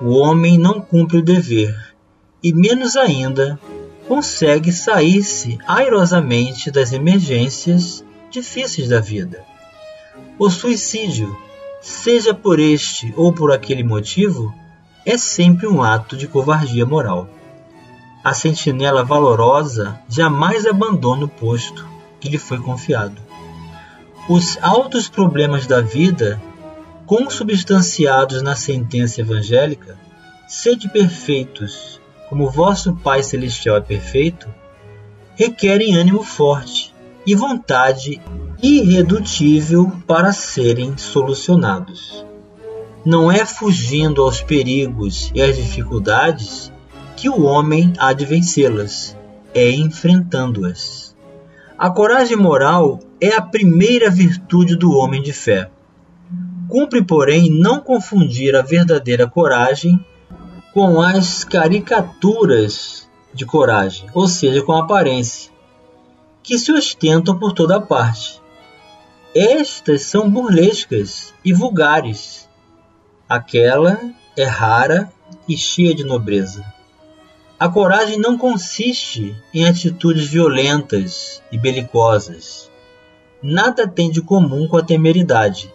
O 0.00 0.16
homem 0.16 0.58
não 0.58 0.80
cumpre 0.80 1.18
o 1.18 1.22
dever, 1.22 1.94
e 2.42 2.52
menos 2.52 2.96
ainda 2.96 3.58
consegue 4.06 4.72
sair-se 4.72 5.58
airosamente 5.66 6.70
das 6.70 6.92
emergências 6.92 8.04
difíceis 8.30 8.88
da 8.88 9.00
vida. 9.00 9.44
O 10.38 10.48
suicídio, 10.48 11.36
seja 11.80 12.34
por 12.34 12.58
este 12.58 13.12
ou 13.16 13.32
por 13.32 13.52
aquele 13.52 13.82
motivo, 13.82 14.54
é 15.04 15.16
sempre 15.16 15.66
um 15.66 15.82
ato 15.82 16.16
de 16.16 16.26
covardia 16.26 16.84
moral. 16.84 17.28
A 18.22 18.34
sentinela 18.34 19.04
valorosa 19.04 19.98
jamais 20.08 20.66
abandona 20.66 21.24
o 21.24 21.28
posto 21.28 21.86
que 22.20 22.28
lhe 22.28 22.38
foi 22.38 22.58
confiado. 22.58 23.20
Os 24.28 24.58
altos 24.60 25.08
problemas 25.08 25.66
da 25.66 25.80
vida, 25.80 26.42
consubstanciados 27.06 28.42
na 28.42 28.54
sentença 28.54 29.20
evangélica, 29.20 29.96
sede 30.46 30.88
perfeitos, 30.88 31.98
como 32.28 32.50
vosso 32.50 32.94
Pai 32.96 33.22
Celestial 33.22 33.76
é 33.76 33.80
perfeito, 33.80 34.46
requerem 35.34 35.96
ânimo 35.96 36.22
forte 36.22 36.92
e 37.24 37.34
vontade 37.34 38.20
irredutível 38.62 39.92
para 40.06 40.32
serem 40.32 40.96
solucionados. 40.96 42.24
Não 43.04 43.30
é 43.30 43.46
fugindo 43.46 44.22
aos 44.22 44.40
perigos 44.40 45.30
e 45.34 45.40
às 45.40 45.56
dificuldades 45.56 46.72
que 47.16 47.28
o 47.28 47.42
homem 47.42 47.92
há 47.98 48.12
de 48.12 48.24
vencê-las, 48.24 49.16
é 49.54 49.70
enfrentando-as. 49.70 51.16
A 51.78 51.88
coragem 51.90 52.36
moral 52.36 52.98
é 53.20 53.34
a 53.34 53.42
primeira 53.42 54.10
virtude 54.10 54.76
do 54.76 54.92
homem 54.92 55.22
de 55.22 55.32
fé. 55.32 55.70
Cumpre, 56.68 57.02
porém, 57.02 57.50
não 57.50 57.80
confundir 57.80 58.54
a 58.56 58.62
verdadeira 58.62 59.26
coragem 59.28 60.04
com 60.74 61.00
as 61.00 61.44
caricaturas 61.44 63.08
de 63.32 63.46
coragem, 63.46 64.08
ou 64.12 64.26
seja, 64.28 64.62
com 64.62 64.72
a 64.72 64.80
aparência, 64.80 65.50
que 66.42 66.58
se 66.58 66.72
ostentam 66.72 67.38
por 67.38 67.52
toda 67.52 67.80
parte. 67.80 68.40
Estas 69.34 70.04
são 70.04 70.30
burlescas 70.30 71.34
e 71.44 71.52
vulgares. 71.52 72.48
Aquela 73.28 74.00
é 74.34 74.44
rara 74.44 75.12
e 75.46 75.56
cheia 75.56 75.94
de 75.94 76.02
nobreza. 76.02 76.64
A 77.60 77.68
coragem 77.68 78.18
não 78.18 78.38
consiste 78.38 79.36
em 79.52 79.66
atitudes 79.66 80.28
violentas 80.28 81.42
e 81.52 81.58
belicosas. 81.58 82.70
Nada 83.42 83.86
tem 83.86 84.10
de 84.10 84.22
comum 84.22 84.66
com 84.66 84.78
a 84.78 84.82
temeridade. 84.82 85.72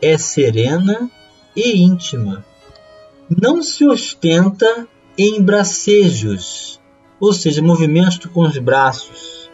É 0.00 0.18
serena 0.18 1.10
e 1.56 1.82
íntima. 1.82 2.44
Não 3.30 3.62
se 3.62 3.86
ostenta 3.86 4.86
em 5.16 5.40
bracejos, 5.40 6.78
ou 7.18 7.32
seja, 7.32 7.62
movimentos 7.62 8.18
com 8.26 8.42
os 8.42 8.58
braços, 8.58 9.50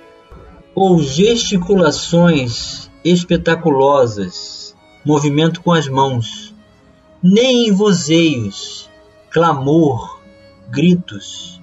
ou 0.75 1.01
gesticulações 1.01 2.88
espetaculosas, 3.05 4.75
movimento 5.05 5.63
com 5.63 5.73
as 5.73 5.89
mãos, 5.89 6.55
nem 7.23 7.69
em 7.69 7.73
vozeios, 7.73 8.89
clamor, 9.31 10.21
gritos 10.69 11.61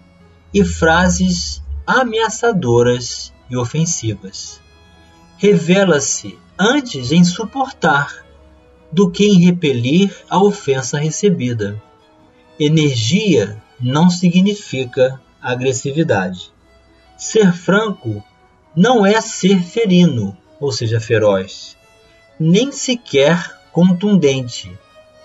e 0.54 0.64
frases 0.64 1.62
ameaçadoras 1.86 3.34
e 3.50 3.56
ofensivas. 3.56 4.60
Revela-se 5.38 6.38
antes 6.58 7.12
em 7.12 7.24
suportar 7.24 8.26
do 8.92 9.12
que 9.12 9.26
em 9.26 9.44
repelir 9.44 10.16
a 10.30 10.42
ofensa 10.42 10.98
recebida. 10.98 11.82
Energia 12.60 13.62
não 13.80 14.10
significa 14.10 15.22
agressividade. 15.42 16.52
Ser 17.18 17.54
franco 17.54 18.24
não 18.76 19.06
é 19.06 19.20
ser 19.22 19.62
ferino, 19.62 20.36
ou 20.66 20.72
seja, 20.72 21.00
feroz, 21.00 21.78
nem 22.40 22.72
sequer 22.72 23.56
contundente, 23.72 24.76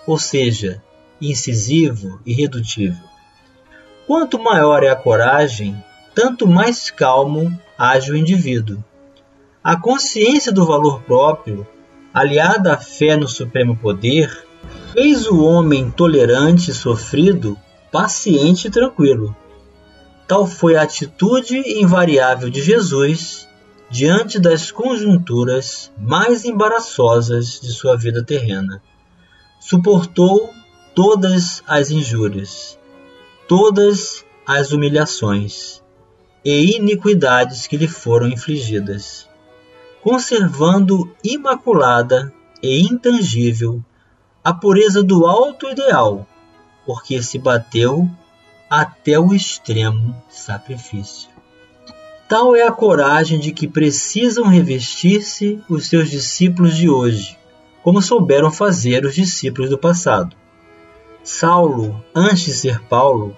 ou 0.07 0.19
seja, 0.19 0.83
incisivo 1.19 2.21
e 2.27 2.35
redutível. 2.35 3.03
Quanto 4.07 4.39
maior 4.39 4.83
é 4.83 4.91
a 4.91 4.97
coragem, 4.97 5.83
tanto 6.15 6.47
mais 6.47 6.91
calmo 6.91 7.59
age 7.79 8.13
o 8.13 8.17
indivíduo. 8.17 8.85
A 9.65 9.77
consciência 9.77 10.53
do 10.53 10.67
valor 10.67 11.03
próprio, 11.05 11.67
aliada 12.13 12.75
à 12.75 12.77
fé 12.77 13.17
no 13.17 13.27
supremo 13.27 13.75
poder, 13.75 14.47
fez 14.93 15.27
o 15.27 15.43
homem 15.43 15.91
tolerante 15.91 16.71
e 16.71 16.75
sofrido 16.75 17.57
paciente 17.91 18.69
e 18.69 18.71
tranquilo. 18.71 19.35
Tal 20.29 20.47
foi 20.47 20.77
a 20.77 20.83
atitude 20.83 21.57
invariável 21.81 22.51
de 22.51 22.63
Jesus 22.63 23.49
diante 23.91 24.39
das 24.39 24.71
conjunturas 24.71 25.91
mais 25.99 26.45
embaraçosas 26.45 27.61
de 27.61 27.73
sua 27.73 27.97
vida 27.97 28.23
terrena. 28.23 28.81
Suportou 29.59 30.55
todas 30.95 31.63
as 31.67 31.91
injúrias, 31.91 32.79
todas 33.49 34.25
as 34.47 34.71
humilhações 34.71 35.83
e 36.45 36.77
iniquidades 36.77 37.67
que 37.67 37.77
lhe 37.77 37.89
foram 37.89 38.29
infligidas, 38.29 39.29
conservando 40.03 41.13
imaculada 41.23 42.33
e 42.63 42.81
intangível 42.81 43.83
a 44.43 44.55
pureza 44.55 45.03
do 45.03 45.27
alto 45.27 45.69
ideal, 45.69 46.27
porque 46.87 47.23
se 47.23 47.39
bateu 47.39 48.09
até 48.69 49.19
o 49.19 49.35
extremo 49.35 50.17
sacrifício. 50.29 51.30
Tal 52.31 52.55
é 52.55 52.63
a 52.63 52.71
coragem 52.71 53.41
de 53.41 53.51
que 53.51 53.67
precisam 53.67 54.47
revestir-se 54.47 55.61
os 55.69 55.89
seus 55.89 56.09
discípulos 56.09 56.77
de 56.77 56.89
hoje, 56.89 57.37
como 57.83 58.01
souberam 58.01 58.53
fazer 58.53 59.05
os 59.05 59.17
discípulos 59.17 59.69
do 59.69 59.77
passado. 59.77 60.37
Saulo, 61.25 62.01
antes 62.15 62.45
de 62.45 62.53
ser 62.53 62.81
Paulo, 62.83 63.37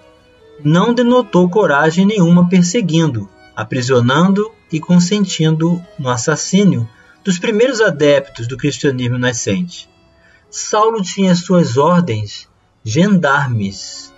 não 0.63 0.93
denotou 0.93 1.49
coragem 1.49 2.05
nenhuma 2.05 2.47
perseguindo, 2.47 3.27
aprisionando 3.55 4.51
e 4.71 4.79
consentindo 4.79 5.83
no 5.97 6.09
assassínio 6.09 6.87
dos 7.23 7.39
primeiros 7.39 7.81
adeptos 7.81 8.45
do 8.45 8.55
cristianismo 8.55 9.17
nascente. 9.17 9.89
Saulo 10.51 11.01
tinha 11.01 11.33
suas 11.33 11.77
ordens 11.77 12.47
gendarmes, 12.83 14.13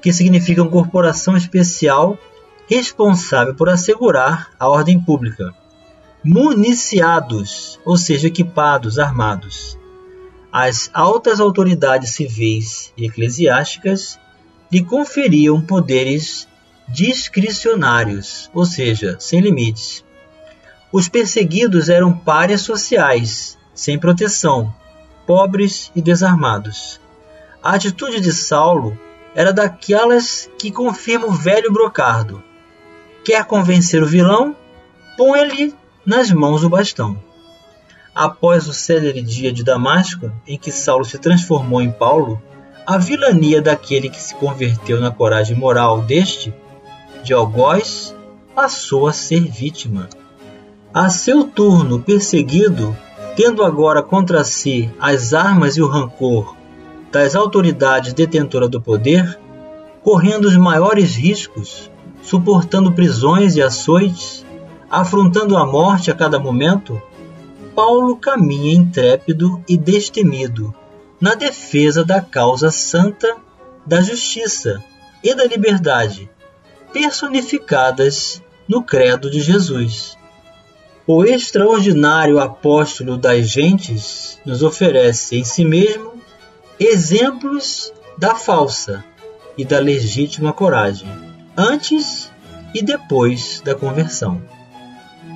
que 0.00 0.12
significam 0.12 0.70
corporação 0.70 1.36
especial 1.36 2.16
responsável 2.68 3.54
por 3.54 3.68
assegurar 3.68 4.50
a 4.58 4.68
ordem 4.68 5.00
pública. 5.00 5.54
Municiados, 6.24 7.78
ou 7.84 7.96
seja, 7.96 8.28
equipados, 8.28 8.98
armados. 8.98 9.78
As 10.50 10.88
altas 10.94 11.40
autoridades 11.40 12.10
civis 12.10 12.92
e 12.96 13.06
eclesiásticas 13.06 14.18
lhe 14.72 14.82
conferiam 14.82 15.60
poderes 15.60 16.48
discricionários, 16.88 18.50
ou 18.54 18.64
seja, 18.64 19.16
sem 19.18 19.40
limites. 19.40 20.04
Os 20.92 21.08
perseguidos 21.08 21.88
eram 21.88 22.12
párias 22.12 22.62
sociais, 22.62 23.58
sem 23.74 23.98
proteção, 23.98 24.72
pobres 25.26 25.90
e 25.94 26.00
desarmados. 26.00 27.00
A 27.62 27.74
atitude 27.74 28.20
de 28.20 28.32
Saulo 28.32 28.98
era 29.34 29.52
daquelas 29.52 30.48
que 30.58 30.70
confirma 30.70 31.26
o 31.26 31.32
velho 31.32 31.72
brocardo. 31.72 32.42
Quer 33.24 33.42
convencer 33.46 34.02
o 34.02 34.06
vilão? 34.06 34.54
Põe-lhe 35.16 35.74
nas 36.04 36.30
mãos 36.30 36.62
o 36.62 36.68
bastão. 36.68 37.16
Após 38.14 38.68
o 38.68 38.74
célere 38.74 39.22
dia 39.22 39.50
de 39.50 39.64
Damasco, 39.64 40.30
em 40.46 40.58
que 40.58 40.70
Saulo 40.70 41.06
se 41.06 41.18
transformou 41.18 41.80
em 41.80 41.90
Paulo, 41.90 42.40
a 42.86 42.98
vilania 42.98 43.62
daquele 43.62 44.10
que 44.10 44.20
se 44.20 44.34
converteu 44.34 45.00
na 45.00 45.10
coragem 45.10 45.56
moral 45.56 46.02
deste, 46.02 46.52
de 47.22 47.32
algoz, 47.32 48.14
passou 48.54 49.08
a 49.08 49.12
ser 49.14 49.40
vítima. 49.40 50.10
A 50.92 51.08
seu 51.08 51.44
turno, 51.44 52.00
perseguido, 52.00 52.94
tendo 53.34 53.64
agora 53.64 54.02
contra 54.02 54.44
si 54.44 54.90
as 55.00 55.32
armas 55.32 55.78
e 55.78 55.82
o 55.82 55.88
rancor 55.88 56.54
das 57.10 57.34
autoridades 57.34 58.12
detentoras 58.12 58.68
do 58.68 58.82
poder, 58.82 59.40
correndo 60.02 60.44
os 60.44 60.56
maiores 60.58 61.16
riscos, 61.16 61.90
suportando 62.24 62.92
prisões 62.92 63.54
e 63.54 63.62
açoites, 63.62 64.44
afrontando 64.90 65.56
a 65.56 65.66
morte 65.66 66.10
a 66.10 66.14
cada 66.14 66.38
momento, 66.38 67.00
Paulo 67.74 68.16
caminha 68.16 68.72
intrépido 68.72 69.62
e 69.68 69.76
destemido 69.76 70.74
na 71.20 71.34
defesa 71.34 72.04
da 72.04 72.20
causa 72.20 72.70
santa 72.70 73.36
da 73.86 74.00
justiça 74.00 74.82
e 75.22 75.34
da 75.34 75.44
liberdade, 75.44 76.30
personificadas 76.92 78.42
no 78.66 78.82
credo 78.82 79.30
de 79.30 79.40
Jesus. 79.40 80.16
O 81.06 81.24
extraordinário 81.24 82.40
apóstolo 82.40 83.18
das 83.18 83.48
gentes 83.50 84.40
nos 84.46 84.62
oferece 84.62 85.36
em 85.36 85.44
si 85.44 85.64
mesmo 85.64 86.14
exemplos 86.80 87.92
da 88.16 88.34
falsa 88.34 89.04
e 89.58 89.64
da 89.64 89.78
legítima 89.78 90.52
coragem, 90.52 91.33
antes 91.56 92.30
e 92.74 92.82
depois 92.82 93.62
da 93.64 93.74
conversão. 93.74 94.42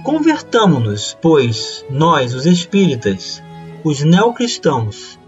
Convertamo-nos, 0.02 1.16
pois, 1.20 1.84
nós, 1.90 2.34
os 2.34 2.46
espíritas, 2.46 3.42
os 3.84 4.02
neocristãos, 4.02 5.18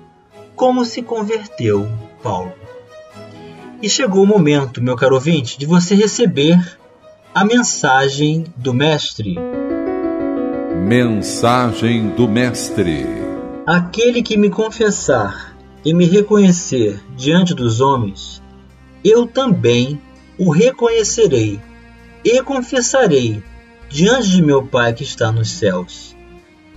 como 0.55 0.85
se 0.85 1.03
converteu 1.03 1.89
Paulo. 2.23 2.53
E 3.83 3.89
chegou 3.89 4.23
o 4.23 4.27
momento, 4.27 4.83
meu 4.83 4.97
caro 4.97 5.15
ouvinte, 5.15 5.59
de 5.59 5.67
você 5.67 5.95
receber 5.95 6.79
a 7.35 7.45
mensagem 7.45 8.45
do 8.57 8.75
Mestre. 8.75 9.37
Mensagem 10.87 12.11
do 12.11 12.29
Mestre: 12.29 13.07
Aquele 13.67 14.23
que 14.23 14.37
me 14.37 14.51
confessar 14.51 15.57
e 15.85 15.95
me 15.95 16.05
reconhecer 16.05 17.01
diante 17.17 17.55
dos 17.55 17.81
homens, 17.81 18.43
eu 19.03 19.27
também 19.27 19.99
o 20.41 20.51
reconhecerei 20.51 21.61
e 22.25 22.43
confessarei 22.43 23.43
diante 23.89 24.31
de 24.31 24.43
meu 24.43 24.67
Pai 24.67 24.95
que 24.95 25.05
está 25.05 25.31
nos 25.31 25.51
céus. 25.51 26.17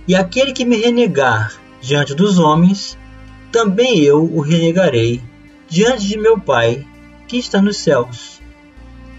E 0.06 0.14
aquele 0.14 0.52
que 0.52 0.64
me 0.64 0.76
renegar 0.76 1.58
diante 1.80 2.14
dos 2.14 2.38
homens, 2.38 2.98
também 3.50 4.00
eu 4.00 4.22
o 4.22 4.40
renegarei 4.40 5.22
diante 5.68 6.06
de 6.06 6.18
meu 6.18 6.38
Pai 6.38 6.86
que 7.26 7.38
está 7.38 7.62
nos 7.62 7.78
céus. 7.78 8.42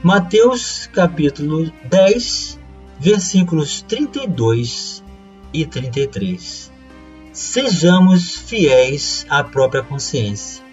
Mateus 0.04 0.88
capítulo 0.94 1.72
10, 1.90 2.60
versículos 3.02 3.82
32 3.82 5.04
e 5.52 5.66
33 5.66 6.76
sejamos 7.36 8.38
fiéis 8.38 9.26
à 9.30 9.44
própria 9.44 9.84
consciência. 9.84 10.64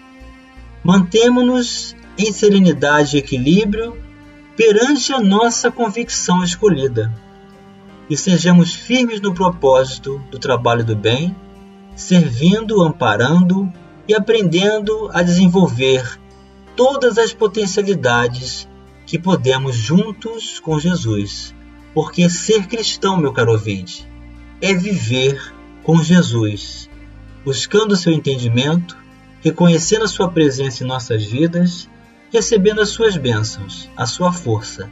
Mantemo-nos 0.81 1.93
em 2.17 2.31
serenidade 2.31 3.15
e 3.15 3.19
equilíbrio 3.19 3.97
perante 4.55 5.11
a 5.13 5.19
nossa 5.19 5.71
convicção 5.71 6.43
escolhida 6.43 7.13
e 8.09 8.17
sejamos 8.17 8.73
firmes 8.73 9.21
no 9.21 9.33
propósito 9.33 10.21
do 10.29 10.37
trabalho 10.37 10.83
do 10.83 10.95
bem, 10.95 11.35
servindo, 11.95 12.81
amparando 12.83 13.71
e 14.07 14.13
aprendendo 14.13 15.09
a 15.13 15.23
desenvolver 15.23 16.19
todas 16.75 17.17
as 17.17 17.33
potencialidades 17.33 18.67
que 19.05 19.17
podemos 19.17 19.75
juntos 19.75 20.59
com 20.59 20.79
Jesus. 20.79 21.55
Porque 21.93 22.29
ser 22.29 22.67
cristão, 22.67 23.17
meu 23.17 23.31
caro 23.31 23.51
ouvinte, 23.51 24.07
é 24.61 24.73
viver 24.73 25.53
com 25.83 26.01
Jesus, 26.01 26.89
buscando 27.45 27.95
seu 27.95 28.11
entendimento 28.11 28.97
reconhecendo 29.43 30.05
a 30.05 30.07
Sua 30.07 30.29
presença 30.29 30.83
em 30.83 30.87
nossas 30.87 31.25
vidas, 31.25 31.89
recebendo 32.33 32.81
as 32.81 32.89
Suas 32.89 33.15
bênçãos, 33.15 33.87
a 33.95 34.07
Sua 34.07 34.33
força, 34.33 34.89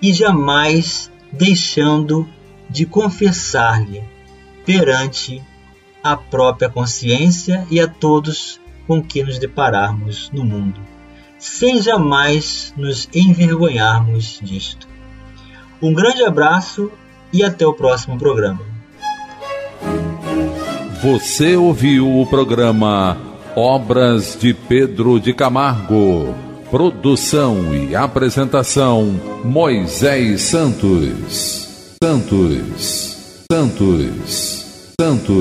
e 0.00 0.12
jamais 0.12 1.12
deixando 1.30 2.26
de 2.70 2.86
confessar-lhe 2.86 4.02
perante 4.64 5.42
a 6.02 6.16
própria 6.16 6.70
consciência 6.70 7.66
e 7.70 7.78
a 7.78 7.86
todos 7.86 8.58
com 8.86 9.02
que 9.02 9.22
nos 9.22 9.38
depararmos 9.38 10.30
no 10.32 10.42
mundo, 10.42 10.80
sem 11.38 11.82
jamais 11.82 12.72
nos 12.76 13.08
envergonharmos 13.14 14.40
disto. 14.42 14.88
Um 15.82 15.92
grande 15.92 16.24
abraço 16.24 16.90
e 17.32 17.44
até 17.44 17.66
o 17.66 17.74
próximo 17.74 18.16
programa. 18.18 18.60
Você 21.02 21.54
ouviu 21.54 22.20
o 22.20 22.26
programa 22.26 23.16
Obras 23.54 24.36
de 24.40 24.54
Pedro 24.54 25.20
de 25.20 25.32
Camargo. 25.32 26.47
Produção 26.70 27.74
e 27.74 27.96
apresentação 27.96 29.18
Moisés 29.42 30.42
Santos. 30.42 31.96
Santos. 32.02 33.16
Santos. 33.50 34.92
Santos. 35.00 35.38